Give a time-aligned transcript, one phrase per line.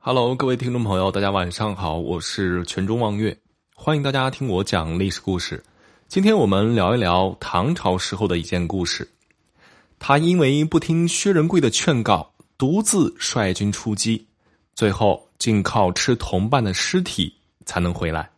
[0.00, 3.36] Hello，各位听众朋友，大家晚上好，我是全中望月，
[3.74, 5.62] 欢迎大家听我讲历史故事。
[6.06, 9.06] 今天我们聊一聊唐朝时候的一件故事。
[9.98, 14.24] 他因为不听薛仁贵的劝告，独自率军出击，
[14.76, 17.34] 最后竟靠吃同伴的尸体
[17.66, 18.30] 才能回来。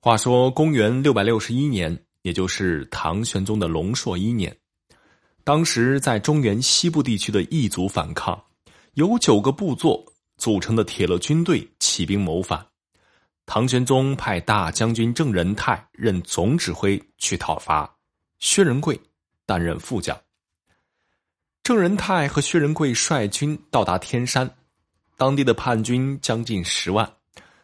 [0.00, 4.54] 话说公元六百六十一年，也就是唐玄宗的龙朔一年，
[5.44, 8.38] 当时在中原西部地区的异族反抗。
[8.94, 10.04] 由九个部座
[10.36, 12.64] 组成的铁勒军队起兵谋反，
[13.44, 17.92] 唐玄宗派大将军郑仁泰任总指挥去讨伐，
[18.38, 18.98] 薛仁贵
[19.44, 20.16] 担任副将。
[21.64, 24.48] 郑仁泰和薛仁贵率军到达天山，
[25.16, 27.10] 当地的叛军将近十万，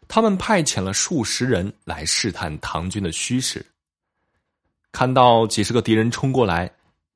[0.09, 3.65] 他们派遣了数十人来试探唐军的虚实。
[4.91, 6.69] 看到几十个敌人冲过来，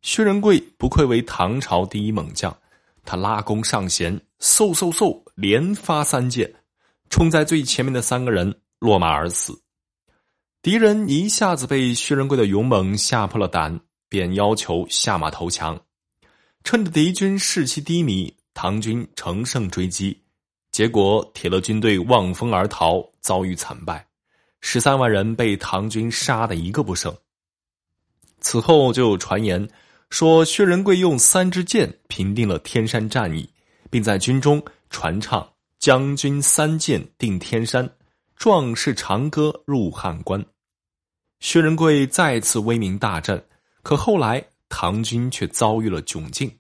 [0.03, 2.57] 薛仁贵不愧为唐朝第一猛将。
[3.05, 6.53] 他拉弓上弦，嗖嗖嗖，连发三箭，
[7.11, 9.63] 冲在最前面的三个人落马而死。
[10.63, 15.79] 敌人一下子被薛仁贵的勇猛吓破了胆，便要求下马投降。
[16.65, 20.19] 趁着敌军士气低迷，唐军乘胜追击，
[20.73, 24.07] 结果铁勒军队望风而逃，遭遇惨败，
[24.63, 27.15] 十三万人被唐军杀的一个不剩。
[28.41, 29.69] 此后就传言。
[30.11, 33.49] 说薛仁贵用三支箭平定了天山战役，
[33.91, 35.49] 并在军中传唱
[35.81, 37.89] “将军三箭定天山，
[38.37, 40.45] 壮士长歌入汉关”。
[41.41, 43.45] 薛仁贵再次威名大振，
[43.83, 46.51] 可后来唐军却遭遇了窘境。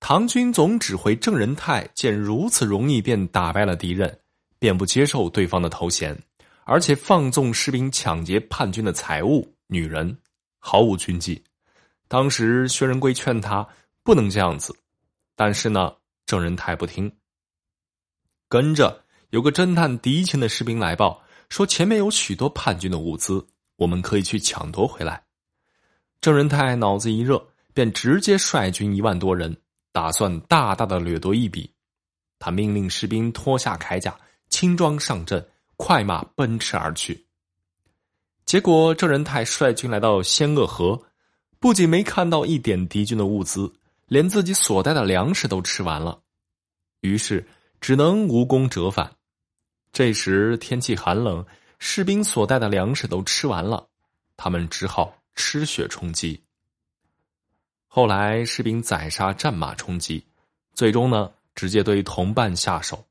[0.00, 4.18] 唐军总指挥郑仁泰见如此容易便打败了敌人，
[4.58, 6.18] 便不接受对方的头衔，
[6.64, 10.18] 而且放纵士兵抢劫叛军的财物、女人，
[10.58, 11.40] 毫无军纪。
[12.12, 13.66] 当时薛仁贵劝他
[14.02, 14.76] 不能这样子，
[15.34, 15.94] 但是呢，
[16.26, 17.10] 郑仁泰不听。
[18.50, 23.42] 跟着有个侦探敌情的士兵来报说，前面有许多叛军的物资，
[23.76, 25.24] 我们可以去抢夺回来。
[26.20, 29.56] 郑仁泰脑子一热，便直接率军一万多人，
[29.90, 31.72] 打算大大的掠夺一笔。
[32.38, 34.14] 他命令士兵脱下铠甲，
[34.50, 35.42] 轻装上阵，
[35.76, 37.26] 快马奔驰而去。
[38.44, 41.02] 结果郑仁泰率军来到仙鄂河。
[41.62, 43.72] 不仅没看到一点敌军的物资，
[44.08, 46.20] 连自己所带的粮食都吃完了，
[47.02, 47.46] 于是
[47.80, 49.12] 只能无功折返。
[49.92, 51.46] 这时天气寒冷，
[51.78, 53.86] 士兵所带的粮食都吃完了，
[54.36, 56.42] 他们只好吃血充饥。
[57.86, 60.26] 后来士兵宰杀战马充饥，
[60.74, 63.06] 最终呢，直接对同伴下手，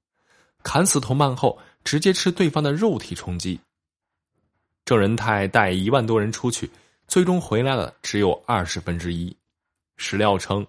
[0.62, 3.58] 砍死同伴后，直接吃对方的肉体充饥。
[4.84, 6.70] 郑仁泰带一万多人出去。
[7.12, 9.36] 最终回来了，只有二十分之一。
[9.98, 10.66] 史料称：“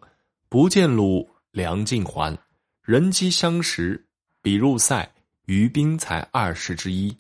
[0.50, 2.36] 不见鲁，梁尽还；
[2.82, 4.08] 人机相识，
[4.42, 5.08] 比入塞，
[5.44, 7.16] 余兵才二十之一。”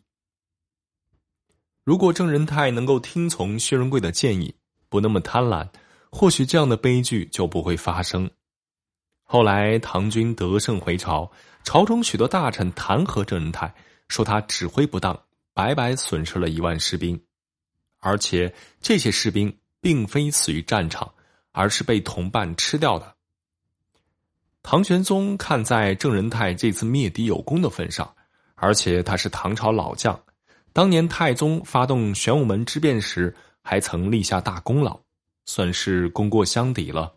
[1.84, 4.52] 如果郑仁泰能够听从薛仁贵的建议，
[4.88, 5.68] 不那么贪婪，
[6.10, 8.28] 或许这样的悲剧就不会发生。
[9.22, 11.30] 后来唐军得胜回朝，
[11.62, 13.72] 朝中许多大臣弹劾郑仁泰，
[14.08, 15.16] 说他指挥不当，
[15.54, 17.22] 白白损失了一万士兵。
[18.02, 21.08] 而且这些士兵并非死于战场，
[21.52, 23.14] 而是被同伴吃掉的。
[24.60, 28.12] 唐玄宗看在郑仁泰这次灭敌有功的份上，
[28.56, 30.20] 而且他是唐朝老将，
[30.72, 35.00] 当年太宗发动玄武门之变时还曾立下大功劳，
[35.46, 37.14] 算是功过相抵了。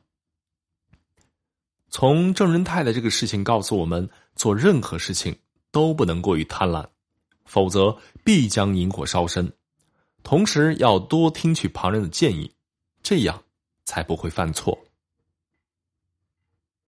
[1.89, 5.35] 从郑仁泰的这个事情告诉我们，做任何事情
[5.71, 6.85] 都不能过于贪婪，
[7.45, 9.51] 否则必将引火烧身。
[10.25, 12.51] 同时要多听取旁人的建议，
[13.03, 13.43] 这样
[13.85, 14.75] 才不会犯错。